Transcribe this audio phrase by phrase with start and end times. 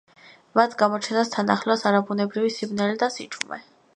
[0.59, 3.63] მათ გამოჩენას თან ახლავს არაბუნებრივი სიბნელე და სიჩუმე.